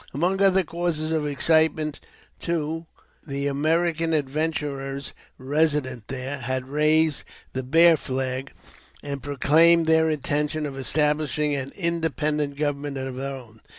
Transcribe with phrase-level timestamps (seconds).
[0.15, 1.99] Among other causes of excitement,
[2.39, 2.87] too,
[3.27, 8.51] the American adventurers resident there had raised the" Bear Flag,"
[9.03, 13.61] and proclaimed their intention of establishing an independent government of their own.